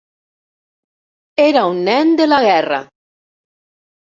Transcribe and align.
Era 1.43 1.63
un 1.75 1.83
nen 1.89 2.15
de 2.21 2.27
la 2.31 2.41
guerra. 2.47 2.81